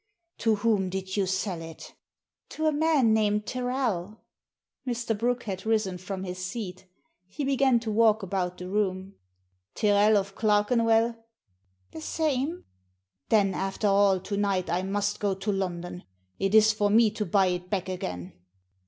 To 0.39 0.55
whom 0.55 0.89
did 0.89 1.15
you 1.15 1.27
sell 1.27 1.61
it?"" 1.61 1.93
To 2.57 2.65
a 2.65 2.71
man 2.71 3.13
named 3.13 3.45
Tyrrel." 3.45 4.21
Mr. 4.87 5.15
Brooke 5.15 5.43
had 5.43 5.63
risen 5.63 5.99
from 5.99 6.23
his 6.23 6.43
seat 6.43 6.87
He 7.27 7.43
began 7.43 7.79
to 7.81 7.91
walk 7.91 8.23
about 8.23 8.57
the 8.57 8.67
room." 8.67 9.13
Tyrrel 9.75 10.17
of 10.17 10.33
Clerkenwell?"" 10.33 11.17
The 11.91 12.01
same." 12.01 12.65
"Then, 13.29 13.53
after 13.53 13.89
all, 13.89 14.19
to 14.21 14.37
night 14.37 14.71
I 14.71 14.81
must 14.81 15.19
go 15.19 15.35
to 15.35 15.51
London. 15.51 16.03
It 16.39 16.55
is 16.55 16.73
for 16.73 16.89
me 16.89 17.11
to 17.11 17.23
buy 17.27 17.45
it 17.45 17.69
back 17.69 17.87
again." 17.87 18.33